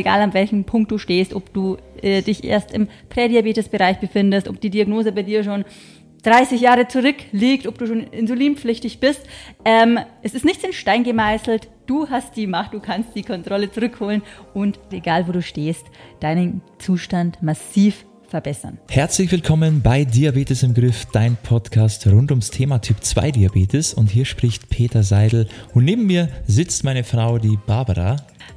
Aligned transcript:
Egal 0.00 0.20
an 0.20 0.32
welchem 0.32 0.62
Punkt 0.62 0.92
du 0.92 0.98
stehst, 0.98 1.34
ob 1.34 1.52
du 1.52 1.76
äh, 2.02 2.22
dich 2.22 2.44
erst 2.44 2.72
im 2.72 2.86
Prädiabetesbereich 3.08 3.98
befindest, 3.98 4.46
ob 4.46 4.60
die 4.60 4.70
Diagnose 4.70 5.10
bei 5.10 5.24
dir 5.24 5.42
schon 5.42 5.64
30 6.22 6.60
Jahre 6.60 6.86
zurückliegt, 6.86 7.66
ob 7.66 7.78
du 7.78 7.86
schon 7.88 8.04
insulinpflichtig 8.04 9.00
bist. 9.00 9.26
Ähm, 9.64 9.98
es 10.22 10.34
ist 10.34 10.44
nichts 10.44 10.62
in 10.62 10.72
Stein 10.72 11.02
gemeißelt. 11.02 11.68
Du 11.86 12.08
hast 12.08 12.36
die 12.36 12.46
Macht, 12.46 12.74
du 12.74 12.80
kannst 12.80 13.16
die 13.16 13.24
Kontrolle 13.24 13.72
zurückholen 13.72 14.22
und 14.54 14.78
egal 14.92 15.26
wo 15.26 15.32
du 15.32 15.42
stehst, 15.42 15.86
deinen 16.20 16.62
Zustand 16.78 17.42
massiv 17.42 18.04
verbessern. 18.28 18.78
Herzlich 18.88 19.32
willkommen 19.32 19.82
bei 19.82 20.04
Diabetes 20.04 20.62
im 20.62 20.74
Griff, 20.74 21.06
dein 21.12 21.36
Podcast 21.36 22.06
rund 22.06 22.30
ums 22.30 22.50
Thema 22.50 22.78
Typ 22.80 23.02
2 23.02 23.32
Diabetes. 23.32 23.94
Und 23.94 24.10
hier 24.10 24.24
spricht 24.24 24.68
Peter 24.68 25.02
Seidel 25.02 25.48
und 25.74 25.84
neben 25.84 26.06
mir 26.06 26.28
sitzt 26.46 26.84
meine 26.84 27.04
Frau, 27.04 27.38
die 27.38 27.58
Barbara. 27.66 28.16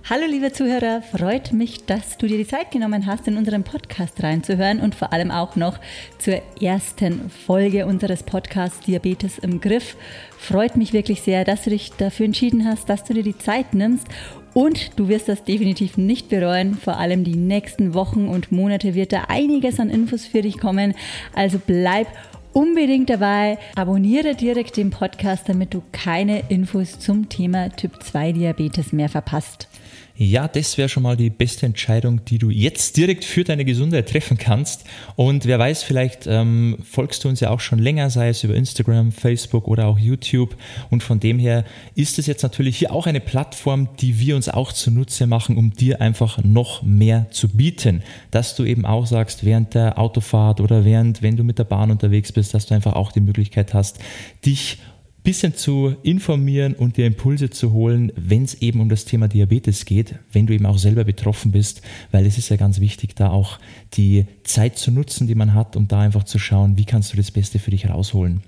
Hallo 0.10 0.24
liebe 0.28 0.52
Zuhörer, 0.52 1.04
freut 1.04 1.54
mich, 1.54 1.86
dass 1.86 2.18
du 2.18 2.26
dir 2.26 2.38
die 2.38 2.48
Zeit 2.48 2.72
genommen 2.72 3.06
hast, 3.06 3.28
in 3.28 3.38
unseren 3.38 3.64
Podcast 3.64 4.22
reinzuhören 4.24 4.80
und 4.80 4.96
vor 4.96 5.14
allem 5.14 5.30
auch 5.30 5.56
noch 5.56 5.80
zur 6.18 6.42
ersten 6.60 7.30
Folge 7.30 7.86
unseres 7.86 8.24
Podcasts 8.24 8.80
Diabetes 8.80 9.38
im 9.38 9.62
Griff. 9.62 9.96
Freut 10.38 10.76
mich 10.76 10.92
wirklich 10.92 11.22
sehr, 11.22 11.46
dass 11.46 11.64
du 11.64 11.70
dich 11.70 11.92
dafür 11.92 12.26
entschieden 12.26 12.66
hast, 12.66 12.90
dass 12.90 13.04
du 13.04 13.14
dir 13.14 13.24
die 13.24 13.38
Zeit 13.38 13.76
nimmst 13.76 14.08
und 14.54 14.92
du 14.98 15.08
wirst 15.08 15.30
das 15.30 15.44
definitiv 15.44 15.98
nicht 15.98 16.30
bereuen. 16.30 16.76
Vor 16.76 16.98
allem 16.98 17.24
die 17.24 17.36
nächsten 17.36 17.94
Wochen 17.94 18.28
und 18.28 18.52
Monate 18.52 18.96
wird 18.96 19.14
da 19.14 19.26
einiges 19.28 19.80
an 19.80 19.90
Infos 19.90 20.26
für 20.26 20.42
dich 20.42 20.58
kommen. 20.60 20.94
Also 21.34 21.60
bleib 21.66 22.08
unbedingt 22.54 23.10
dabei. 23.10 23.58
Abonniere 23.76 24.36
direkt 24.36 24.78
den 24.78 24.90
Podcast, 24.90 25.48
damit 25.48 25.74
du 25.74 25.82
keine 25.92 26.44
Infos 26.50 27.00
zum 27.00 27.30
Thema 27.30 27.70
Typ 27.70 28.04
2 28.04 28.34
Diabetes 28.34 28.92
mehr 28.92 29.10
verpasst. 29.10 29.68
Ja, 30.24 30.48
das 30.48 30.78
wäre 30.78 30.88
schon 30.88 31.02
mal 31.02 31.18
die 31.18 31.32
beste 31.32 31.66
Entscheidung, 31.66 32.24
die 32.26 32.38
du 32.38 32.52
jetzt 32.52 32.96
direkt 32.96 33.26
für 33.26 33.44
deine 33.44 33.66
Gesundheit 33.66 34.08
treffen 34.08 34.38
kannst. 34.38 34.84
Und 35.16 35.48
wer 35.48 35.58
weiß, 35.58 35.82
vielleicht 35.82 36.28
ähm, 36.28 36.78
folgst 36.84 37.24
du 37.24 37.30
uns 37.30 37.40
ja 37.40 37.50
auch 37.50 37.60
schon 37.60 37.80
länger, 37.80 38.12
sei 38.12 38.30
es 38.30 38.44
über 38.44 38.54
Instagram, 38.54 39.12
Facebook 39.14 39.68
oder 39.68 39.88
auch 39.88 39.98
YouTube. 39.98 40.56
Und 40.92 41.02
von 41.02 41.20
dem 41.20 41.40
her 41.40 41.66
ist 41.96 42.20
es 42.20 42.28
jetzt 42.28 42.44
natürlich 42.44 42.78
hier 42.78 42.92
auch 42.92 43.08
eine 43.08 43.20
Plattform, 43.20 43.90
die 44.00 44.20
wir 44.20 44.36
uns 44.36 44.48
auch 44.48 44.72
zunutze 44.74 45.26
machen, 45.26 45.58
um 45.58 45.74
dir 45.74 46.02
einfach 46.02 46.38
noch 46.44 46.84
mehr 46.84 47.26
zu 47.32 47.50
bieten. 47.50 48.04
Dass 48.30 48.56
du 48.56 48.64
eben 48.64 48.86
auch 48.86 49.08
sagst, 49.08 49.44
während 49.44 49.74
der 49.74 49.98
Autofahrt 49.98 50.62
oder 50.62 50.86
während, 50.86 51.24
wenn 51.24 51.36
du 51.36 51.44
mit 51.44 51.58
der 51.58 51.64
Bahn 51.64 51.90
unterwegs 51.90 52.32
bist, 52.32 52.54
dass 52.54 52.68
du 52.68 52.76
einfach 52.76 52.94
auch 52.94 53.12
die 53.12 53.22
Möglichkeit 53.22 53.74
hast, 53.74 53.98
dich 54.46 54.78
bisschen 55.24 55.56
zu 55.56 55.96
informieren 56.04 56.74
und 56.74 56.98
dir 56.98 57.06
Impulse 57.06 57.50
zu 57.50 57.74
holen, 57.74 58.12
wenn 58.16 58.44
es 58.44 58.56
eben 58.56 58.80
um 58.82 58.90
das 58.90 59.06
Thema 59.06 59.28
Diabetes 59.28 59.86
geht, 59.86 60.16
wenn 60.32 60.48
du 60.48 60.54
eben 60.54 60.66
auch 60.66 60.78
selber 60.78 61.04
betroffen 61.04 61.52
bist, 61.52 61.82
weil 62.12 62.26
es 62.26 62.38
ist 62.38 62.50
ja 62.50 62.56
ganz 62.56 62.80
wichtig, 62.80 63.16
da 63.16 63.30
auch 63.30 63.60
die 63.94 64.26
Zeit 64.44 64.78
zu 64.78 64.92
nutzen, 64.92 65.28
die 65.28 65.36
man 65.36 65.54
hat, 65.54 65.76
um 65.76 65.88
da 65.88 66.02
einfach 66.02 66.24
zu 66.24 66.40
schauen, 66.40 66.78
wie 66.78 66.86
kannst 66.86 67.14
du 67.14 67.18
das 67.18 67.32
Beste 67.32 67.60
für 67.60 67.72
dich 67.72 67.90
rausholen. 67.90 68.42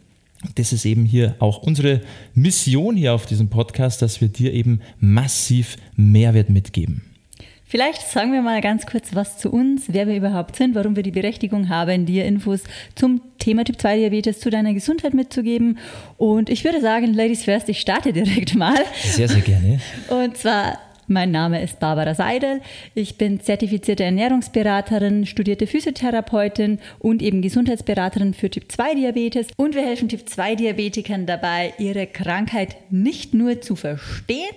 Das 0.56 0.74
ist 0.74 0.86
eben 0.86 1.06
hier 1.06 1.36
auch 1.40 1.60
unsere 1.60 2.02
Mission 2.34 2.98
hier 2.98 3.14
auf 3.14 3.26
diesem 3.26 3.50
Podcast, 3.50 4.02
dass 4.02 4.20
wir 4.20 4.28
dir 4.28 4.54
eben 4.54 4.82
massiv 5.00 5.78
Mehrwert 5.96 6.50
mitgeben. 6.50 7.13
Vielleicht 7.74 8.04
sagen 8.04 8.32
wir 8.34 8.44
mal 8.44 8.62
ganz 8.62 8.86
kurz 8.86 9.16
was 9.16 9.40
zu 9.40 9.50
uns, 9.50 9.86
wer 9.88 10.06
wir 10.06 10.16
überhaupt 10.16 10.58
sind, 10.58 10.76
warum 10.76 10.96
wir 10.96 11.02
die 11.02 11.10
Berechtigung 11.10 11.70
haben, 11.70 12.06
dir 12.06 12.24
Infos 12.24 12.62
zum 12.94 13.20
Thema 13.40 13.64
Typ 13.64 13.82
2 13.82 13.98
Diabetes 13.98 14.40
zu 14.42 14.52
deiner 14.52 14.76
Gesundheit 14.76 15.16
mitzugeben. 15.16 15.80
Und 16.18 16.52
ich 16.52 16.64
würde 16.66 16.82
sagen, 16.82 17.16
Ladies 17.16 17.46
First, 17.46 17.70
ich 17.70 17.80
starte 17.80 18.14
direkt 18.14 18.54
mal. 18.54 18.78
Sehr, 19.02 19.28
sehr 19.28 19.42
gerne. 19.42 19.80
Und 20.08 20.38
zwar 20.38 20.78
mein 21.08 21.32
Name 21.32 21.64
ist 21.64 21.80
Barbara 21.80 22.14
Seidel. 22.14 22.62
Ich 22.94 23.18
bin 23.18 23.42
zertifizierte 23.42 24.04
Ernährungsberaterin, 24.04 25.26
studierte 25.26 25.66
Physiotherapeutin 25.66 26.78
und 27.00 27.24
eben 27.24 27.42
Gesundheitsberaterin 27.42 28.36
für 28.36 28.52
Typ 28.52 28.72
2 28.72 28.94
Diabetes. 28.94 29.48
Und 29.58 29.74
wir 29.74 29.82
helfen 29.82 30.10
Typ 30.10 30.30
2 30.30 30.56
Diabetikern 30.56 31.26
dabei, 31.26 31.74
ihre 31.80 32.06
Krankheit 32.06 32.76
nicht 32.92 33.34
nur 33.34 33.62
zu 33.62 33.76
verstehen, 33.76 34.56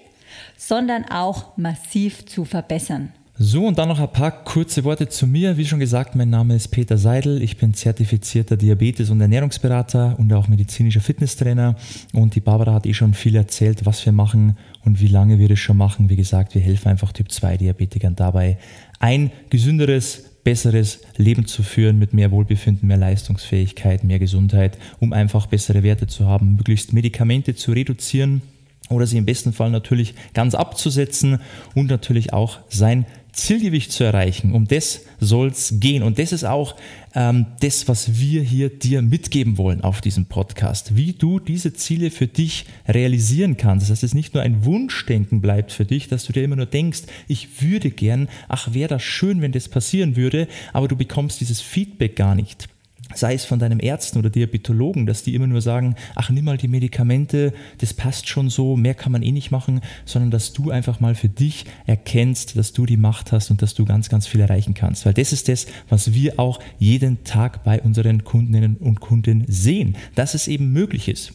sondern 0.56 1.04
auch 1.04 1.56
massiv 1.56 2.26
zu 2.26 2.44
verbessern. 2.44 3.12
So, 3.38 3.66
und 3.66 3.76
dann 3.76 3.88
noch 3.88 4.00
ein 4.00 4.10
paar 4.12 4.44
kurze 4.44 4.82
Worte 4.84 5.10
zu 5.10 5.26
mir. 5.26 5.58
Wie 5.58 5.66
schon 5.66 5.78
gesagt, 5.78 6.14
mein 6.14 6.30
Name 6.30 6.56
ist 6.56 6.68
Peter 6.68 6.96
Seidel. 6.96 7.42
Ich 7.42 7.58
bin 7.58 7.74
zertifizierter 7.74 8.56
Diabetes- 8.56 9.10
und 9.10 9.20
Ernährungsberater 9.20 10.18
und 10.18 10.32
auch 10.32 10.48
medizinischer 10.48 11.02
Fitnesstrainer. 11.02 11.76
Und 12.14 12.34
die 12.34 12.40
Barbara 12.40 12.72
hat 12.72 12.86
eh 12.86 12.94
schon 12.94 13.12
viel 13.12 13.36
erzählt, 13.36 13.84
was 13.84 14.06
wir 14.06 14.12
machen 14.12 14.56
und 14.86 15.02
wie 15.02 15.08
lange 15.08 15.38
wir 15.38 15.50
das 15.50 15.58
schon 15.58 15.76
machen. 15.76 16.08
Wie 16.08 16.16
gesagt, 16.16 16.54
wir 16.54 16.62
helfen 16.62 16.88
einfach 16.88 17.12
Typ 17.12 17.30
2 17.30 17.58
Diabetikern 17.58 18.16
dabei, 18.16 18.56
ein 19.00 19.30
gesünderes, 19.50 20.24
besseres 20.42 21.00
Leben 21.18 21.44
zu 21.44 21.62
führen 21.62 21.98
mit 21.98 22.14
mehr 22.14 22.30
Wohlbefinden, 22.30 22.88
mehr 22.88 22.96
Leistungsfähigkeit, 22.96 24.02
mehr 24.02 24.18
Gesundheit, 24.18 24.78
um 24.98 25.12
einfach 25.12 25.44
bessere 25.44 25.82
Werte 25.82 26.06
zu 26.06 26.24
haben, 26.24 26.56
möglichst 26.56 26.94
Medikamente 26.94 27.54
zu 27.54 27.72
reduzieren 27.72 28.40
oder 28.88 29.06
sie 29.06 29.18
im 29.18 29.26
besten 29.26 29.52
Fall 29.52 29.70
natürlich 29.70 30.14
ganz 30.32 30.54
abzusetzen 30.54 31.40
und 31.74 31.88
natürlich 31.88 32.32
auch 32.32 32.58
sein 32.68 33.06
Zielgewicht 33.36 33.92
zu 33.92 34.02
erreichen. 34.02 34.52
Um 34.52 34.66
das 34.66 35.02
soll 35.20 35.48
es 35.48 35.74
gehen. 35.78 36.02
Und 36.02 36.18
das 36.18 36.32
ist 36.32 36.44
auch 36.44 36.74
ähm, 37.14 37.46
das, 37.60 37.86
was 37.86 38.18
wir 38.18 38.42
hier 38.42 38.70
dir 38.70 39.02
mitgeben 39.02 39.58
wollen 39.58 39.82
auf 39.82 40.00
diesem 40.00 40.26
Podcast. 40.26 40.96
Wie 40.96 41.12
du 41.12 41.38
diese 41.38 41.74
Ziele 41.74 42.10
für 42.10 42.26
dich 42.26 42.64
realisieren 42.88 43.56
kannst. 43.56 43.90
Dass 43.90 44.02
es 44.02 44.14
nicht 44.14 44.34
nur 44.34 44.42
ein 44.42 44.64
Wunschdenken 44.64 45.40
bleibt 45.40 45.70
für 45.70 45.84
dich, 45.84 46.08
dass 46.08 46.24
du 46.24 46.32
dir 46.32 46.44
immer 46.44 46.56
nur 46.56 46.66
denkst, 46.66 47.02
ich 47.28 47.60
würde 47.60 47.90
gern, 47.90 48.28
ach, 48.48 48.72
wäre 48.72 48.88
das 48.88 49.02
schön, 49.02 49.42
wenn 49.42 49.52
das 49.52 49.68
passieren 49.68 50.16
würde, 50.16 50.48
aber 50.72 50.88
du 50.88 50.96
bekommst 50.96 51.40
dieses 51.40 51.60
Feedback 51.60 52.16
gar 52.16 52.34
nicht 52.34 52.68
sei 53.16 53.34
es 53.34 53.44
von 53.44 53.58
deinem 53.58 53.80
Ärzten 53.80 54.18
oder 54.18 54.30
Diabetologen, 54.30 55.06
dass 55.06 55.22
die 55.22 55.34
immer 55.34 55.46
nur 55.46 55.60
sagen, 55.60 55.96
ach 56.14 56.30
nimm 56.30 56.44
mal 56.44 56.56
die 56.56 56.68
Medikamente, 56.68 57.52
das 57.78 57.94
passt 57.94 58.28
schon 58.28 58.50
so, 58.50 58.76
mehr 58.76 58.94
kann 58.94 59.12
man 59.12 59.22
eh 59.22 59.32
nicht 59.32 59.50
machen, 59.50 59.80
sondern 60.04 60.30
dass 60.30 60.52
du 60.52 60.70
einfach 60.70 61.00
mal 61.00 61.14
für 61.14 61.28
dich 61.28 61.66
erkennst, 61.86 62.56
dass 62.56 62.72
du 62.72 62.86
die 62.86 62.96
Macht 62.96 63.32
hast 63.32 63.50
und 63.50 63.62
dass 63.62 63.74
du 63.74 63.84
ganz, 63.84 64.08
ganz 64.08 64.26
viel 64.26 64.40
erreichen 64.40 64.74
kannst. 64.74 65.06
Weil 65.06 65.14
das 65.14 65.32
ist 65.32 65.48
das, 65.48 65.66
was 65.88 66.12
wir 66.12 66.38
auch 66.38 66.60
jeden 66.78 67.24
Tag 67.24 67.64
bei 67.64 67.80
unseren 67.80 68.24
Kundinnen 68.24 68.76
und 68.76 69.00
Kunden 69.00 69.44
sehen, 69.48 69.96
dass 70.14 70.34
es 70.34 70.48
eben 70.48 70.72
möglich 70.72 71.08
ist. 71.08 71.32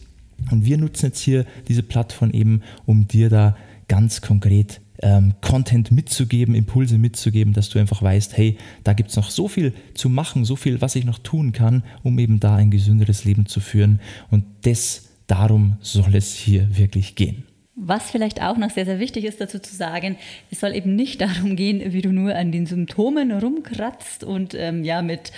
Und 0.50 0.66
wir 0.66 0.78
nutzen 0.78 1.08
jetzt 1.08 1.20
hier 1.22 1.46
diese 1.68 1.84
Plattform 1.84 2.32
eben, 2.32 2.62
um 2.86 3.08
dir 3.08 3.30
da 3.30 3.56
ganz 3.88 4.22
konkret 4.22 4.82
ähm, 5.02 5.34
Content 5.42 5.92
mitzugeben, 5.92 6.56
Impulse 6.56 6.98
mitzugeben, 6.98 7.54
dass 7.54 7.70
du 7.70 7.80
einfach 7.80 8.02
weißt, 8.02 8.38
hey, 8.38 8.58
da 8.84 8.94
gibt 8.94 9.10
es 9.10 9.16
noch 9.16 9.30
so 9.30 9.48
viel 9.48 9.74
zu 9.94 10.10
machen, 10.10 10.46
so 10.46 10.56
viel, 10.56 10.82
was 10.82 10.96
ich 10.96 11.06
noch 11.06 11.20
tun 11.20 11.52
kann, 11.52 11.84
um 12.04 12.18
eben 12.20 12.40
da 12.40 12.56
ein 12.56 12.72
gesünderes 12.72 13.26
Leben 13.26 13.46
zu 13.46 13.60
führen. 13.60 14.00
Und 14.30 14.46
das, 14.64 15.10
darum 15.28 15.78
soll 15.82 16.16
es 16.16 16.36
hier 16.36 16.78
wirklich 16.78 17.16
gehen. 17.16 17.44
Was 17.84 18.12
vielleicht 18.12 18.44
auch 18.44 18.58
noch 18.58 18.70
sehr, 18.70 18.86
sehr 18.86 19.00
wichtig 19.00 19.24
ist 19.24 19.42
dazu 19.42 19.58
zu 19.58 19.74
sagen, 19.74 20.18
es 20.52 20.60
soll 20.60 20.76
eben 20.76 20.96
nicht 20.96 21.22
darum 21.22 21.56
gehen, 21.56 21.94
wie 21.94 22.02
du 22.02 22.12
nur 22.12 22.36
an 22.36 22.52
den 22.52 22.66
Symptomen 22.66 23.32
rumkratzt 23.32 24.24
und 24.24 24.54
ähm, 24.54 24.84
ja 24.84 25.02
mit 25.02 25.32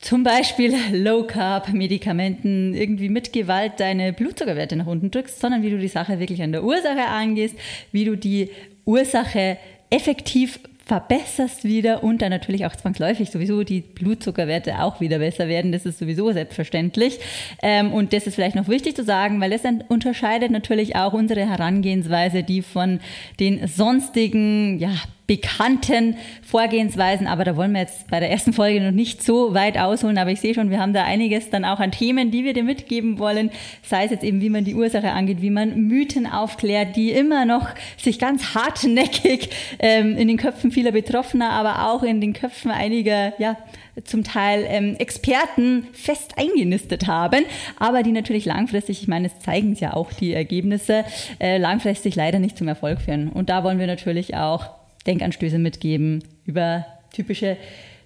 zum 0.00 0.22
Beispiel 0.22 0.74
Low 0.92 1.24
Carb 1.24 1.72
Medikamenten 1.72 2.74
irgendwie 2.74 3.08
mit 3.08 3.32
Gewalt 3.32 3.74
deine 3.78 4.12
Blutzuckerwerte 4.12 4.76
nach 4.76 4.86
unten 4.86 5.10
drückst, 5.10 5.38
sondern 5.38 5.62
wie 5.62 5.70
du 5.70 5.78
die 5.78 5.88
Sache 5.88 6.18
wirklich 6.18 6.42
an 6.42 6.52
der 6.52 6.64
Ursache 6.64 7.06
angehst, 7.06 7.54
wie 7.92 8.04
du 8.04 8.16
die 8.16 8.50
Ursache 8.84 9.58
effektiv 9.90 10.58
verbesserst 10.86 11.64
wieder 11.64 12.04
und 12.04 12.20
dann 12.20 12.30
natürlich 12.30 12.66
auch 12.66 12.76
zwangsläufig 12.76 13.30
sowieso 13.30 13.64
die 13.64 13.80
Blutzuckerwerte 13.80 14.82
auch 14.82 15.00
wieder 15.00 15.18
besser 15.18 15.48
werden. 15.48 15.72
Das 15.72 15.86
ist 15.86 15.98
sowieso 15.98 16.30
selbstverständlich. 16.32 17.20
Ähm, 17.62 17.92
und 17.92 18.12
das 18.12 18.26
ist 18.26 18.34
vielleicht 18.34 18.54
noch 18.54 18.68
wichtig 18.68 18.94
zu 18.94 19.02
sagen, 19.02 19.40
weil 19.40 19.50
das 19.50 19.62
unterscheidet 19.88 20.50
natürlich 20.50 20.94
auch 20.94 21.14
unsere 21.14 21.48
Herangehensweise, 21.48 22.42
die 22.42 22.60
von 22.60 23.00
den 23.40 23.66
sonstigen 23.66 24.78
ja, 24.78 24.90
bekannten 25.26 26.16
Vorgehensweisen, 26.42 27.26
aber 27.26 27.44
da 27.44 27.56
wollen 27.56 27.72
wir 27.72 27.80
jetzt 27.80 28.10
bei 28.10 28.20
der 28.20 28.30
ersten 28.30 28.52
Folge 28.52 28.80
noch 28.82 28.90
nicht 28.90 29.22
so 29.22 29.54
weit 29.54 29.78
ausholen, 29.78 30.18
aber 30.18 30.30
ich 30.30 30.40
sehe 30.40 30.54
schon, 30.54 30.70
wir 30.70 30.78
haben 30.78 30.92
da 30.92 31.04
einiges 31.04 31.48
dann 31.48 31.64
auch 31.64 31.80
an 31.80 31.92
Themen, 31.92 32.30
die 32.30 32.44
wir 32.44 32.52
dir 32.52 32.62
mitgeben 32.62 33.18
wollen, 33.18 33.50
sei 33.82 34.04
es 34.04 34.10
jetzt 34.10 34.24
eben, 34.24 34.42
wie 34.42 34.50
man 34.50 34.64
die 34.64 34.74
Ursache 34.74 35.12
angeht, 35.12 35.40
wie 35.40 35.50
man 35.50 35.88
Mythen 35.88 36.26
aufklärt, 36.26 36.96
die 36.96 37.10
immer 37.10 37.46
noch 37.46 37.68
sich 37.96 38.18
ganz 38.18 38.54
hartnäckig 38.54 39.48
ähm, 39.78 40.16
in 40.18 40.28
den 40.28 40.36
Köpfen 40.36 40.70
vieler 40.70 40.92
Betroffener, 40.92 41.50
aber 41.50 41.90
auch 41.90 42.02
in 42.02 42.20
den 42.20 42.34
Köpfen 42.34 42.70
einiger, 42.70 43.32
ja, 43.40 43.56
zum 44.04 44.24
Teil 44.24 44.66
ähm, 44.68 44.96
Experten 44.98 45.86
fest 45.92 46.34
eingenistet 46.36 47.06
haben, 47.06 47.44
aber 47.78 48.02
die 48.02 48.12
natürlich 48.12 48.44
langfristig, 48.44 49.00
ich 49.00 49.08
meine, 49.08 49.28
es 49.28 49.38
zeigen 49.38 49.72
es 49.72 49.80
ja 49.80 49.94
auch 49.94 50.12
die 50.12 50.34
Ergebnisse, 50.34 51.04
äh, 51.38 51.58
langfristig 51.58 52.16
leider 52.16 52.40
nicht 52.40 52.58
zum 52.58 52.68
Erfolg 52.68 53.00
führen. 53.00 53.28
Und 53.28 53.48
da 53.48 53.62
wollen 53.62 53.78
wir 53.78 53.86
natürlich 53.86 54.34
auch 54.34 54.83
Denkanstöße 55.06 55.58
mitgeben 55.58 56.24
über 56.46 56.86
typische 57.12 57.56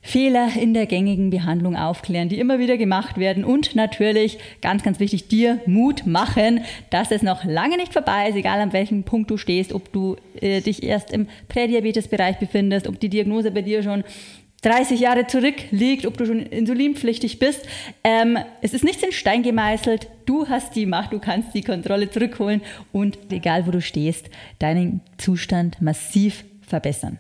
Fehler 0.01 0.49
in 0.59 0.75
der 0.75 0.87
gängigen 0.87 1.31
Behandlung 1.31 1.77
aufklären, 1.77 2.29
die 2.29 2.39
immer 2.39 2.59
wieder 2.59 2.77
gemacht 2.77 3.19
werden 3.19 3.45
und 3.45 3.75
natürlich, 3.75 4.39
ganz, 4.63 4.83
ganz 4.83 5.01
wichtig, 5.01 5.29
dir 5.29 5.61
Mut 5.67 6.07
machen, 6.07 6.65
dass 6.91 7.11
es 7.11 7.23
noch 7.23 7.45
lange 7.45 7.77
nicht 7.77 7.93
vorbei 7.93 8.29
ist, 8.29 8.37
egal 8.37 8.61
an 8.61 8.73
welchem 8.73 9.03
Punkt 9.03 9.31
du 9.31 9.37
stehst, 9.37 9.73
ob 9.73 9.93
du 9.93 10.17
äh, 10.41 10.61
dich 10.61 10.83
erst 10.83 11.13
im 11.13 11.27
Prädiabetesbereich 11.49 12.39
befindest, 12.39 12.87
ob 12.87 13.01
die 13.01 13.09
Diagnose 13.09 13.51
bei 13.51 13.63
dir 13.63 13.83
schon 13.83 14.05
30 14.63 14.99
Jahre 14.99 15.27
zurückliegt, 15.27 16.05
ob 16.07 16.17
du 16.17 16.27
schon 16.27 16.41
insulinpflichtig 16.41 17.39
bist. 17.39 17.67
Ähm, 18.03 18.39
es 18.61 18.75
ist 18.75 18.85
nichts 18.85 19.03
in 19.03 19.13
Stein 19.13 19.43
gemeißelt. 19.43 20.09
Du 20.27 20.49
hast 20.49 20.75
die 20.75 20.87
Macht, 20.87 21.13
du 21.13 21.21
kannst 21.21 21.55
die 21.55 21.63
Kontrolle 21.63 22.11
zurückholen 22.11 22.63
und 22.93 23.19
egal 23.31 23.67
wo 23.67 23.71
du 23.71 23.81
stehst, 23.81 24.31
deinen 24.59 25.01
Zustand 25.17 25.81
massiv 25.81 26.45
verbessern. 26.69 27.19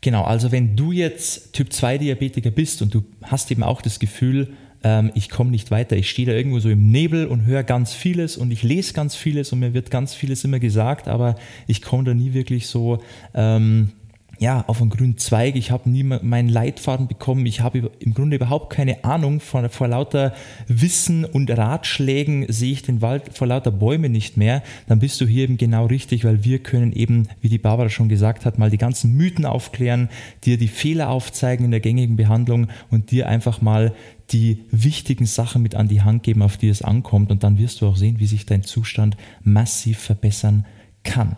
Genau, 0.00 0.24
also 0.24 0.52
wenn 0.52 0.76
du 0.76 0.92
jetzt 0.92 1.52
Typ 1.52 1.72
2 1.72 1.98
Diabetiker 1.98 2.50
bist 2.50 2.82
und 2.82 2.94
du 2.94 3.04
hast 3.22 3.50
eben 3.50 3.62
auch 3.62 3.80
das 3.80 3.98
Gefühl, 3.98 4.54
ähm, 4.84 5.12
ich 5.14 5.28
komme 5.28 5.50
nicht 5.50 5.70
weiter, 5.70 5.96
ich 5.96 6.10
stehe 6.10 6.26
da 6.26 6.32
irgendwo 6.32 6.58
so 6.58 6.68
im 6.68 6.90
Nebel 6.90 7.26
und 7.26 7.46
höre 7.46 7.62
ganz 7.62 7.92
vieles 7.92 8.36
und 8.36 8.50
ich 8.50 8.62
lese 8.62 8.92
ganz 8.92 9.14
vieles 9.14 9.52
und 9.52 9.60
mir 9.60 9.74
wird 9.74 9.90
ganz 9.90 10.14
vieles 10.14 10.44
immer 10.44 10.58
gesagt, 10.58 11.08
aber 11.08 11.36
ich 11.66 11.82
komme 11.82 12.04
da 12.04 12.14
nie 12.14 12.34
wirklich 12.34 12.66
so 12.66 13.00
ähm, 13.34 13.92
ja, 14.38 14.64
auf 14.66 14.80
einen 14.80 14.90
grünen 14.90 15.18
Zweig, 15.18 15.56
ich 15.56 15.70
habe 15.70 15.88
nie 15.88 16.02
meinen 16.02 16.48
Leitfaden 16.48 17.06
bekommen, 17.06 17.46
ich 17.46 17.60
habe 17.60 17.90
im 18.00 18.14
Grunde 18.14 18.36
überhaupt 18.36 18.70
keine 18.70 19.04
Ahnung, 19.04 19.40
vor, 19.40 19.68
vor 19.68 19.88
lauter 19.88 20.34
Wissen 20.66 21.24
und 21.24 21.50
Ratschlägen 21.50 22.46
sehe 22.50 22.72
ich 22.72 22.82
den 22.82 23.02
Wald 23.02 23.36
vor 23.36 23.46
lauter 23.46 23.70
Bäume 23.70 24.08
nicht 24.08 24.36
mehr, 24.36 24.62
dann 24.88 24.98
bist 24.98 25.20
du 25.20 25.26
hier 25.26 25.44
eben 25.44 25.58
genau 25.58 25.86
richtig, 25.86 26.24
weil 26.24 26.44
wir 26.44 26.58
können 26.58 26.92
eben, 26.92 27.28
wie 27.40 27.48
die 27.48 27.58
Barbara 27.58 27.88
schon 27.88 28.08
gesagt 28.08 28.44
hat, 28.44 28.58
mal 28.58 28.70
die 28.70 28.78
ganzen 28.78 29.12
Mythen 29.16 29.46
aufklären, 29.46 30.08
dir 30.44 30.58
die 30.58 30.68
Fehler 30.68 31.10
aufzeigen 31.10 31.66
in 31.66 31.70
der 31.70 31.80
gängigen 31.80 32.16
Behandlung 32.16 32.68
und 32.90 33.10
dir 33.10 33.28
einfach 33.28 33.60
mal 33.60 33.94
die 34.32 34.64
wichtigen 34.70 35.26
Sachen 35.26 35.62
mit 35.62 35.74
an 35.74 35.88
die 35.88 36.02
Hand 36.02 36.22
geben, 36.22 36.42
auf 36.42 36.56
die 36.56 36.68
es 36.68 36.82
ankommt. 36.82 37.30
Und 37.30 37.44
dann 37.44 37.58
wirst 37.58 37.80
du 37.80 37.86
auch 37.86 37.96
sehen, 37.96 38.18
wie 38.18 38.26
sich 38.26 38.46
dein 38.46 38.62
Zustand 38.62 39.16
massiv 39.42 39.98
verbessern 39.98 40.64
kann. 41.04 41.36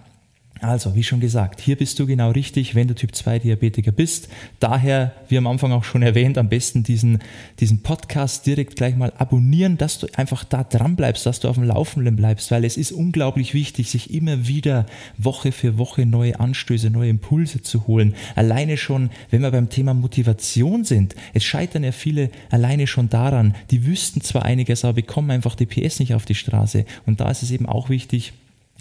Also, 0.65 0.95
wie 0.95 1.03
schon 1.03 1.21
gesagt, 1.21 1.61
hier 1.61 1.77
bist 1.77 1.99
du 1.99 2.07
genau 2.07 2.31
richtig, 2.31 2.75
wenn 2.75 2.89
du 2.89 2.95
Typ 2.95 3.15
2 3.15 3.41
Diabetiker 3.41 3.93
bist. 3.93 4.31
Daher, 4.61 5.13
wie 5.29 5.37
am 5.37 5.47
Anfang 5.47 5.73
auch 5.73 5.85
schon 5.85 6.01
erwähnt, 6.01 6.39
am 6.39 6.49
besten 6.49 6.83
diesen, 6.83 7.19
diesen 7.61 7.83
Podcast 7.83 8.47
direkt 8.47 8.75
gleich 8.75 8.97
mal 8.97 9.13
abonnieren, 9.19 9.77
dass 9.77 9.99
du 9.99 10.07
einfach 10.17 10.43
da 10.43 10.65
dran 10.65 10.97
bleibst, 10.97 11.27
dass 11.27 11.41
du 11.41 11.49
auf 11.49 11.57
dem 11.57 11.65
Laufenden 11.65 12.17
bleibst, 12.17 12.51
weil 12.51 12.65
es 12.65 12.79
ist 12.79 12.93
unglaublich 12.93 13.53
wichtig, 13.53 13.91
sich 13.91 14.15
immer 14.15 14.49
wieder 14.49 14.87
Woche 15.19 15.53
für 15.53 15.77
Woche 15.77 16.07
neue 16.07 16.41
Anstöße, 16.41 16.89
neue 16.89 17.11
Impulse 17.11 17.61
zu 17.61 17.87
holen. 17.87 18.15
Alleine 18.35 18.79
schon, 18.79 19.11
wenn 19.29 19.43
wir 19.43 19.51
beim 19.51 19.69
Thema 19.69 19.93
Motivation 19.93 20.85
sind, 20.85 21.15
es 21.35 21.45
scheitern 21.45 21.85
ja 21.85 21.93
viele 21.93 22.31
alleine 22.51 22.87
schon 22.87 23.11
daran, 23.11 23.55
die 23.71 23.85
wüssten 23.85 24.23
zwar 24.23 24.47
einiges, 24.47 24.83
aber 24.83 24.95
bekommen 24.95 25.31
einfach 25.31 25.57
die 25.57 25.67
PS 25.67 26.01
nicht 26.01 26.15
auf 26.15 26.25
die 26.25 26.35
Straße. 26.35 26.87
Und 27.05 27.21
da 27.21 27.31
ist 27.31 27.43
es 27.43 27.51
eben 27.51 27.67
auch 27.67 27.91
wichtig, 27.91 28.33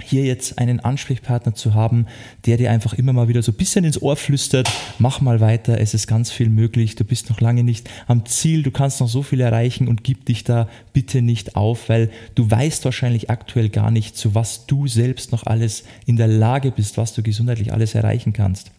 hier 0.02 0.24
jetzt 0.24 0.58
einen 0.58 0.80
Ansprechpartner 0.80 1.54
zu 1.54 1.74
haben, 1.74 2.08
der 2.46 2.58
dir 2.58 2.72
einfach 2.72 2.94
immer 2.94 3.14
mal 3.14 3.28
wieder 3.28 3.44
so 3.44 3.52
ein 3.52 3.58
bisschen 3.58 3.86
ins 3.86 4.02
Ohr 4.02 4.16
flüstert, 4.16 4.70
mach 4.98 5.22
mal 5.22 5.40
weiter, 5.40 5.80
es 5.80 5.94
ist 5.94 6.08
ganz 6.08 6.32
viel 6.32 6.50
möglich, 6.50 6.96
du 6.96 7.04
bist 7.04 7.30
noch 7.30 7.42
lange 7.42 7.64
nicht 7.64 7.90
am 8.08 8.26
Ziel, 8.26 8.64
du 8.64 8.72
kannst 8.72 9.00
noch 9.02 9.08
so 9.08 9.22
viel 9.22 9.40
erreichen 9.40 9.88
und 9.88 10.04
gib 10.04 10.26
dich 10.26 10.44
da 10.44 10.68
bitte 10.94 11.22
nicht 11.22 11.56
auf, 11.56 11.90
weil 11.90 12.10
du 12.36 12.50
weißt 12.50 12.86
wahrscheinlich 12.86 13.30
aktuell 13.30 13.70
gar 13.70 13.92
nicht, 13.92 14.18
zu 14.18 14.36
was 14.36 14.66
du 14.66 14.88
selbst 14.88 15.32
noch 15.32 15.46
alles 15.46 15.84
in 16.06 16.18
der 16.18 16.28
Lage 16.28 16.72
bist, 16.72 16.98
was 16.98 17.14
du 17.14 17.22
gesundheitlich 17.22 17.72
alles 17.72 17.96
erreichen 17.96 18.34
kannst. 18.34 18.72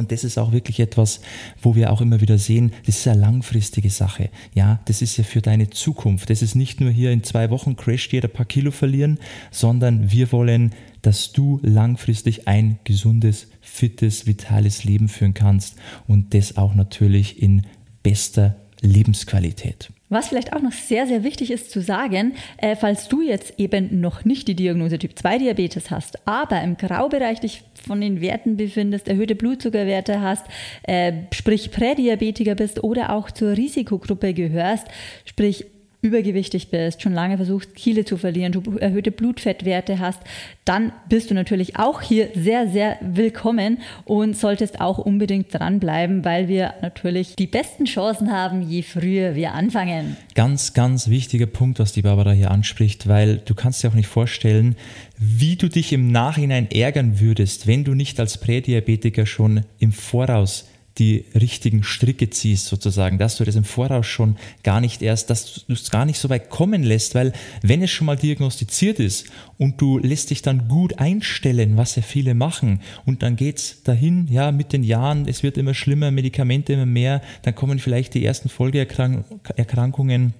Und 0.00 0.10
das 0.10 0.24
ist 0.24 0.38
auch 0.38 0.50
wirklich 0.50 0.80
etwas, 0.80 1.20
wo 1.62 1.76
wir 1.76 1.92
auch 1.92 2.00
immer 2.00 2.20
wieder 2.20 2.38
sehen, 2.38 2.72
das 2.86 2.98
ist 2.98 3.06
eine 3.06 3.20
langfristige 3.20 3.90
Sache. 3.90 4.30
Ja, 4.54 4.80
das 4.86 5.02
ist 5.02 5.16
ja 5.16 5.24
für 5.24 5.40
deine 5.40 5.70
Zukunft. 5.70 6.30
Das 6.30 6.42
ist 6.42 6.56
nicht 6.56 6.80
nur 6.80 6.90
hier 6.90 7.12
in 7.12 7.22
zwei 7.22 7.50
Wochen 7.50 7.76
crasht 7.76 8.12
jeder 8.12 8.28
paar 8.28 8.46
Kilo 8.46 8.72
verlieren, 8.72 9.18
sondern 9.50 10.10
wir 10.10 10.32
wollen, 10.32 10.72
dass 11.02 11.32
du 11.32 11.60
langfristig 11.62 12.48
ein 12.48 12.78
gesundes, 12.84 13.48
fittes, 13.60 14.26
vitales 14.26 14.84
Leben 14.84 15.08
führen 15.08 15.34
kannst 15.34 15.76
und 16.08 16.34
das 16.34 16.56
auch 16.56 16.74
natürlich 16.74 17.40
in 17.40 17.66
bester 18.02 18.56
Lebensqualität. 18.80 19.90
Was 20.10 20.28
vielleicht 20.28 20.52
auch 20.52 20.60
noch 20.60 20.72
sehr, 20.72 21.06
sehr 21.06 21.22
wichtig 21.22 21.52
ist 21.52 21.70
zu 21.70 21.80
sagen, 21.80 22.34
äh, 22.58 22.74
falls 22.74 23.06
du 23.06 23.22
jetzt 23.22 23.54
eben 23.58 24.00
noch 24.00 24.24
nicht 24.24 24.48
die 24.48 24.56
Diagnose 24.56 24.98
Typ 24.98 25.16
2 25.16 25.38
Diabetes 25.38 25.90
hast, 25.92 26.26
aber 26.26 26.60
im 26.62 26.76
Graubereich 26.76 27.38
dich 27.38 27.62
von 27.86 28.00
den 28.00 28.20
Werten 28.20 28.56
befindest, 28.56 29.06
erhöhte 29.06 29.36
Blutzuckerwerte 29.36 30.20
hast, 30.20 30.46
äh, 30.82 31.12
sprich 31.32 31.70
Prädiabetiker 31.70 32.56
bist 32.56 32.82
oder 32.82 33.10
auch 33.10 33.30
zur 33.30 33.56
Risikogruppe 33.56 34.34
gehörst, 34.34 34.88
sprich 35.24 35.66
übergewichtig 36.02 36.70
bist, 36.70 37.02
schon 37.02 37.12
lange 37.12 37.36
versuchst, 37.36 37.74
Kiele 37.74 38.04
zu 38.04 38.16
verlieren, 38.16 38.52
du 38.52 38.78
erhöhte 38.78 39.10
Blutfettwerte 39.10 39.98
hast, 39.98 40.20
dann 40.64 40.92
bist 41.08 41.30
du 41.30 41.34
natürlich 41.34 41.76
auch 41.76 42.00
hier 42.00 42.28
sehr, 42.34 42.68
sehr 42.68 42.98
willkommen 43.02 43.78
und 44.04 44.36
solltest 44.36 44.80
auch 44.80 44.98
unbedingt 44.98 45.52
dranbleiben, 45.52 46.24
weil 46.24 46.48
wir 46.48 46.74
natürlich 46.80 47.36
die 47.36 47.46
besten 47.46 47.84
Chancen 47.84 48.32
haben, 48.32 48.62
je 48.62 48.82
früher 48.82 49.34
wir 49.34 49.52
anfangen. 49.52 50.16
Ganz, 50.34 50.72
ganz 50.72 51.08
wichtiger 51.08 51.46
Punkt, 51.46 51.78
was 51.78 51.92
die 51.92 52.02
Barbara 52.02 52.32
hier 52.32 52.50
anspricht, 52.50 53.06
weil 53.06 53.36
du 53.38 53.54
kannst 53.54 53.82
dir 53.82 53.88
auch 53.88 53.94
nicht 53.94 54.08
vorstellen, 54.08 54.76
wie 55.18 55.56
du 55.56 55.68
dich 55.68 55.92
im 55.92 56.10
Nachhinein 56.10 56.70
ärgern 56.70 57.20
würdest, 57.20 57.66
wenn 57.66 57.84
du 57.84 57.94
nicht 57.94 58.18
als 58.20 58.38
Prädiabetiker 58.38 59.26
schon 59.26 59.64
im 59.78 59.92
Voraus 59.92 60.66
die 60.98 61.24
richtigen 61.34 61.82
Stricke 61.82 62.28
ziehst, 62.30 62.66
sozusagen, 62.66 63.18
dass 63.18 63.36
du 63.36 63.44
das 63.44 63.56
im 63.56 63.64
Voraus 63.64 64.06
schon 64.06 64.36
gar 64.62 64.80
nicht 64.80 65.02
erst, 65.02 65.30
dass 65.30 65.64
du 65.66 65.72
es 65.72 65.90
gar 65.90 66.04
nicht 66.04 66.18
so 66.18 66.28
weit 66.28 66.50
kommen 66.50 66.82
lässt, 66.82 67.14
weil 67.14 67.32
wenn 67.62 67.82
es 67.82 67.90
schon 67.90 68.06
mal 68.06 68.16
diagnostiziert 68.16 68.98
ist 68.98 69.26
und 69.56 69.80
du 69.80 69.98
lässt 69.98 70.30
dich 70.30 70.42
dann 70.42 70.68
gut 70.68 70.98
einstellen, 70.98 71.76
was 71.76 71.96
ja 71.96 72.02
viele 72.02 72.34
machen, 72.34 72.80
und 73.06 73.22
dann 73.22 73.36
geht 73.36 73.58
es 73.58 73.82
dahin, 73.82 74.26
ja, 74.30 74.52
mit 74.52 74.72
den 74.72 74.82
Jahren, 74.82 75.26
es 75.26 75.42
wird 75.42 75.58
immer 75.58 75.74
schlimmer, 75.74 76.10
Medikamente 76.10 76.72
immer 76.72 76.86
mehr, 76.86 77.22
dann 77.42 77.54
kommen 77.54 77.78
vielleicht 77.78 78.14
die 78.14 78.24
ersten 78.24 78.48
Folgeerkrankungen 78.48 80.34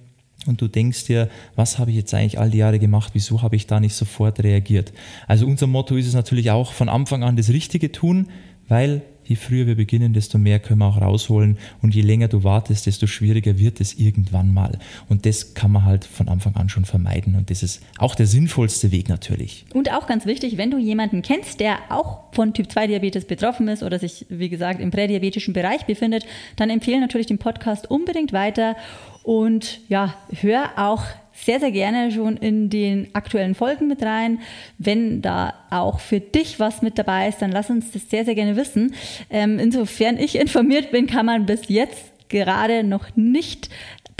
und 0.47 0.61
du 0.61 0.67
denkst 0.67 1.05
dir, 1.05 1.29
was 1.55 1.79
habe 1.79 1.91
ich 1.91 1.97
jetzt 1.97 2.13
eigentlich 2.13 2.39
all 2.39 2.49
die 2.49 2.57
Jahre 2.57 2.79
gemacht, 2.79 3.11
wieso 3.13 3.41
habe 3.41 3.55
ich 3.55 3.67
da 3.67 3.79
nicht 3.79 3.95
sofort 3.95 4.43
reagiert? 4.43 4.91
Also 5.27 5.45
unser 5.45 5.67
Motto 5.67 5.95
ist 5.95 6.07
es 6.07 6.13
natürlich 6.13 6.51
auch 6.51 6.73
von 6.73 6.89
Anfang 6.89 7.23
an 7.23 7.35
das 7.35 7.49
Richtige 7.49 7.91
tun, 7.91 8.27
weil 8.67 9.01
je 9.31 9.35
früher 9.35 9.65
wir 9.65 9.75
beginnen, 9.75 10.11
desto 10.13 10.37
mehr 10.37 10.59
können 10.59 10.79
wir 10.79 10.87
auch 10.87 11.01
rausholen. 11.01 11.57
Und 11.81 11.95
je 11.95 12.01
länger 12.01 12.27
du 12.27 12.43
wartest, 12.43 12.85
desto 12.85 13.07
schwieriger 13.07 13.57
wird 13.57 13.79
es 13.79 13.93
irgendwann 13.93 14.53
mal. 14.53 14.77
Und 15.07 15.25
das 15.25 15.53
kann 15.53 15.71
man 15.71 15.85
halt 15.85 16.03
von 16.03 16.27
Anfang 16.27 16.55
an 16.55 16.67
schon 16.67 16.83
vermeiden. 16.83 17.35
Und 17.35 17.49
das 17.49 17.63
ist 17.63 17.81
auch 17.97 18.13
der 18.13 18.27
sinnvollste 18.27 18.91
Weg 18.91 19.07
natürlich. 19.07 19.65
Und 19.73 19.91
auch 19.93 20.05
ganz 20.05 20.25
wichtig, 20.25 20.57
wenn 20.57 20.69
du 20.69 20.77
jemanden 20.77 21.21
kennst, 21.21 21.61
der 21.61 21.77
auch 21.89 22.33
von 22.33 22.53
Typ 22.53 22.69
2 22.69 22.87
Diabetes 22.87 23.25
betroffen 23.25 23.69
ist 23.69 23.83
oder 23.83 23.99
sich, 23.99 24.25
wie 24.29 24.49
gesagt, 24.49 24.81
im 24.81 24.91
prädiabetischen 24.91 25.53
Bereich 25.53 25.85
befindet, 25.85 26.25
dann 26.57 26.69
empfehle 26.69 26.99
natürlich 26.99 27.27
den 27.27 27.37
Podcast 27.37 27.89
unbedingt 27.89 28.33
weiter. 28.33 28.75
Und 29.23 29.79
ja, 29.87 30.15
hör 30.41 30.71
auch 30.75 31.03
sehr, 31.33 31.59
sehr 31.59 31.71
gerne 31.71 32.11
schon 32.11 32.37
in 32.37 32.69
den 32.69 33.13
aktuellen 33.13 33.55
Folgen 33.55 33.87
mit 33.87 34.03
rein. 34.03 34.39
Wenn 34.77 35.21
da 35.21 35.53
auch 35.69 35.99
für 35.99 36.19
dich 36.19 36.59
was 36.59 36.81
mit 36.81 36.97
dabei 36.97 37.27
ist, 37.27 37.41
dann 37.41 37.51
lass 37.51 37.69
uns 37.69 37.91
das 37.91 38.09
sehr, 38.09 38.25
sehr 38.25 38.35
gerne 38.35 38.55
wissen. 38.55 38.93
Ähm, 39.29 39.59
insofern 39.59 40.17
ich 40.17 40.35
informiert 40.35 40.91
bin, 40.91 41.07
kann 41.07 41.25
man 41.25 41.45
bis 41.45 41.67
jetzt 41.67 42.11
gerade 42.29 42.83
noch 42.83 43.15
nicht 43.15 43.69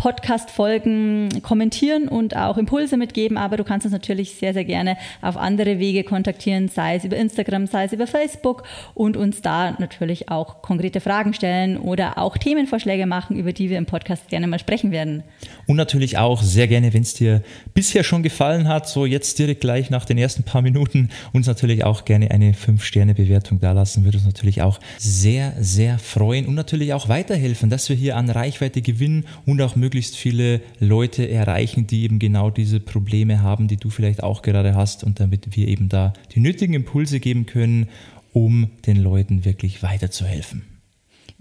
Podcast-Folgen 0.01 1.43
kommentieren 1.43 2.07
und 2.07 2.35
auch 2.35 2.57
Impulse 2.57 2.97
mitgeben, 2.97 3.37
aber 3.37 3.55
du 3.55 3.63
kannst 3.63 3.85
uns 3.85 3.93
natürlich 3.93 4.33
sehr, 4.33 4.51
sehr 4.51 4.65
gerne 4.65 4.97
auf 5.21 5.37
andere 5.37 5.77
Wege 5.77 6.03
kontaktieren, 6.03 6.69
sei 6.69 6.95
es 6.95 7.03
über 7.03 7.17
Instagram, 7.17 7.67
sei 7.67 7.83
es 7.83 7.93
über 7.93 8.07
Facebook 8.07 8.63
und 8.95 9.15
uns 9.15 9.43
da 9.43 9.75
natürlich 9.77 10.29
auch 10.29 10.63
konkrete 10.63 11.01
Fragen 11.01 11.35
stellen 11.35 11.77
oder 11.77 12.17
auch 12.17 12.35
Themenvorschläge 12.39 13.05
machen, 13.05 13.37
über 13.37 13.53
die 13.53 13.69
wir 13.69 13.77
im 13.77 13.85
Podcast 13.85 14.27
gerne 14.29 14.47
mal 14.47 14.57
sprechen 14.57 14.89
werden. 14.91 15.21
Und 15.67 15.75
natürlich 15.75 16.17
auch 16.17 16.41
sehr 16.41 16.67
gerne, 16.67 16.95
wenn 16.95 17.03
es 17.03 17.13
dir 17.13 17.43
bisher 17.75 18.03
schon 18.03 18.23
gefallen 18.23 18.67
hat, 18.67 18.89
so 18.89 19.05
jetzt 19.05 19.37
direkt 19.37 19.61
gleich 19.61 19.91
nach 19.91 20.05
den 20.05 20.17
ersten 20.17 20.41
paar 20.41 20.63
Minuten, 20.63 21.09
uns 21.31 21.45
natürlich 21.45 21.83
auch 21.83 22.05
gerne 22.05 22.31
eine 22.31 22.53
5-Sterne-Bewertung 22.53 23.59
da 23.59 23.71
lassen, 23.73 24.03
würde 24.03 24.17
uns 24.17 24.25
natürlich 24.25 24.63
auch 24.63 24.79
sehr, 24.97 25.53
sehr 25.59 25.99
freuen 25.99 26.47
und 26.47 26.55
natürlich 26.55 26.93
auch 26.93 27.07
weiterhelfen, 27.07 27.69
dass 27.69 27.87
wir 27.87 27.95
hier 27.95 28.17
an 28.17 28.31
Reichweite 28.31 28.81
gewinnen 28.81 29.27
und 29.45 29.61
auch 29.61 29.75
möglichst 29.75 29.90
möglichst 29.91 30.15
viele 30.15 30.61
Leute 30.79 31.27
erreichen, 31.29 31.85
die 31.85 32.03
eben 32.03 32.17
genau 32.17 32.49
diese 32.49 32.79
Probleme 32.79 33.41
haben, 33.41 33.67
die 33.67 33.75
du 33.75 33.89
vielleicht 33.89 34.23
auch 34.23 34.41
gerade 34.41 34.73
hast 34.73 35.03
und 35.03 35.19
damit 35.19 35.57
wir 35.57 35.67
eben 35.67 35.89
da 35.89 36.13
die 36.33 36.39
nötigen 36.39 36.73
Impulse 36.73 37.19
geben 37.19 37.45
können, 37.45 37.89
um 38.31 38.69
den 38.85 38.95
Leuten 38.95 39.43
wirklich 39.43 39.83
weiterzuhelfen. 39.83 40.70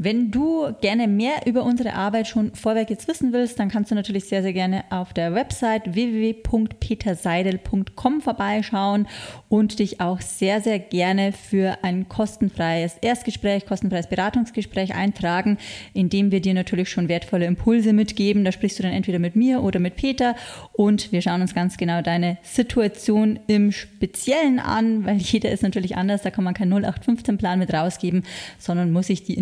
Wenn 0.03 0.31
du 0.31 0.73
gerne 0.81 1.09
mehr 1.09 1.43
über 1.45 1.63
unsere 1.63 1.93
Arbeit 1.93 2.27
schon 2.27 2.55
vorweg 2.55 2.89
jetzt 2.89 3.07
wissen 3.07 3.35
willst, 3.35 3.59
dann 3.59 3.69
kannst 3.69 3.91
du 3.91 3.95
natürlich 3.95 4.25
sehr, 4.25 4.41
sehr 4.41 4.55
gerne 4.55 4.85
auf 4.89 5.13
der 5.13 5.35
Website 5.35 5.95
www.peterseidel.com 5.95 8.23
vorbeischauen 8.23 9.07
und 9.51 9.79
dich 9.79 10.01
auch 10.01 10.23
sehr, 10.23 10.63
sehr 10.63 10.79
gerne 10.79 11.33
für 11.33 11.77
ein 11.83 12.09
kostenfreies 12.09 12.97
Erstgespräch, 13.03 13.67
kostenfreies 13.67 14.07
Beratungsgespräch 14.07 14.95
eintragen, 14.95 15.59
in 15.93 16.09
dem 16.09 16.33
wir 16.33 16.41
dir 16.41 16.55
natürlich 16.55 16.89
schon 16.89 17.11
wertvolle 17.11 17.45
Impulse 17.45 17.93
mitgeben. 17.93 18.43
Da 18.43 18.53
sprichst 18.53 18.79
du 18.79 18.83
dann 18.83 18.93
entweder 18.93 19.19
mit 19.19 19.37
mir 19.37 19.63
oder 19.63 19.81
mit 19.81 19.97
Peter 19.97 20.35
und 20.73 21.13
wir 21.13 21.21
schauen 21.21 21.43
uns 21.43 21.55
ganz 21.55 21.77
genau 21.77 22.01
deine 22.01 22.39
Situation 22.43 23.39
im 23.49 23.71
Speziellen 23.71 24.61
an, 24.61 25.05
weil 25.05 25.19
jeder 25.19 25.51
ist 25.51 25.63
natürlich 25.63 25.99
anders. 25.99 26.23
Da 26.23 26.31
kann 26.31 26.45
man 26.45 26.55
keinen 26.55 26.73
0815-Plan 26.73 27.59
mit 27.59 27.75
rausgeben, 27.75 28.23
sondern 28.59 28.93
muss 28.93 29.09
sich 29.09 29.25
die 29.25 29.37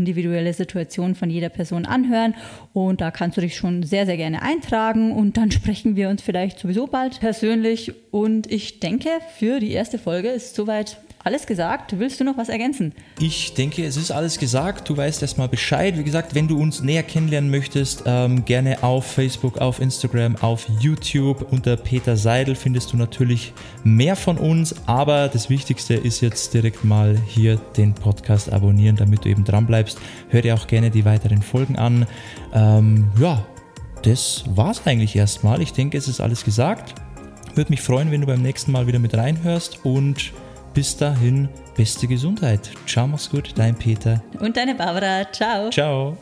individuelle 0.48 0.52
Situation 0.54 1.14
von 1.14 1.30
jeder 1.30 1.48
Person 1.48 1.86
anhören. 1.86 2.34
Und 2.72 3.00
da 3.00 3.10
kannst 3.10 3.36
du 3.36 3.40
dich 3.40 3.56
schon 3.56 3.82
sehr, 3.82 4.06
sehr 4.06 4.16
gerne 4.16 4.42
eintragen 4.42 5.12
und 5.12 5.36
dann 5.36 5.50
sprechen 5.58 5.96
wir 5.96 6.08
uns 6.08 6.22
vielleicht 6.22 6.58
sowieso 6.58 6.86
bald 6.86 7.20
persönlich. 7.20 7.92
Und 8.10 8.50
ich 8.50 8.80
denke, 8.80 9.10
für 9.36 9.60
die 9.60 9.72
erste 9.72 9.98
Folge 9.98 10.28
ist 10.28 10.54
soweit 10.54 10.98
alles 11.24 11.46
gesagt. 11.46 11.98
Willst 11.98 12.20
du 12.20 12.24
noch 12.24 12.36
was 12.38 12.48
ergänzen? 12.48 12.92
Ich 13.18 13.54
denke, 13.54 13.84
es 13.84 13.96
ist 13.96 14.10
alles 14.10 14.38
gesagt. 14.38 14.88
Du 14.88 14.96
weißt 14.96 15.20
erstmal 15.22 15.48
Bescheid. 15.48 15.98
Wie 15.98 16.04
gesagt, 16.04 16.34
wenn 16.34 16.48
du 16.48 16.60
uns 16.60 16.82
näher 16.82 17.02
kennenlernen 17.02 17.50
möchtest, 17.50 18.04
ähm, 18.06 18.44
gerne 18.44 18.82
auf 18.82 19.04
Facebook, 19.06 19.58
auf 19.58 19.80
Instagram, 19.80 20.36
auf 20.36 20.66
YouTube. 20.80 21.52
Unter 21.52 21.76
Peter 21.76 22.16
Seidel 22.16 22.54
findest 22.54 22.92
du 22.92 22.96
natürlich 22.96 23.52
mehr 23.84 24.16
von 24.16 24.38
uns. 24.38 24.74
Aber 24.86 25.28
das 25.28 25.50
Wichtigste 25.50 25.94
ist 25.94 26.20
jetzt 26.20 26.54
direkt 26.54 26.84
mal 26.84 27.18
hier 27.26 27.56
den 27.76 27.94
Podcast 27.94 28.52
abonnieren, 28.52 28.96
damit 28.96 29.24
du 29.24 29.28
eben 29.28 29.44
dran 29.44 29.66
bleibst. 29.66 29.98
Hör 30.28 30.42
dir 30.42 30.54
auch 30.54 30.66
gerne 30.66 30.90
die 30.90 31.04
weiteren 31.04 31.42
Folgen 31.42 31.76
an. 31.76 32.06
Ähm, 32.54 33.10
ja, 33.20 33.44
das 34.02 34.44
war's 34.54 34.82
eigentlich 34.86 35.16
erstmal. 35.16 35.60
Ich 35.60 35.72
denke, 35.72 35.98
es 35.98 36.06
ist 36.06 36.20
alles 36.20 36.44
gesagt. 36.44 36.94
Würde 37.54 37.70
mich 37.70 37.80
freuen, 37.80 38.12
wenn 38.12 38.20
du 38.20 38.26
beim 38.26 38.40
nächsten 38.42 38.70
Mal 38.70 38.86
wieder 38.86 39.00
mit 39.00 39.16
reinhörst 39.16 39.84
und 39.84 40.32
bis 40.78 40.96
dahin, 40.96 41.48
beste 41.76 42.06
Gesundheit. 42.06 42.70
Ciao, 42.86 43.08
mach's 43.08 43.28
gut, 43.28 43.52
dein 43.56 43.74
Peter. 43.74 44.22
Und 44.38 44.56
deine 44.56 44.76
Barbara. 44.76 45.26
Ciao. 45.32 45.70
Ciao. 45.70 46.16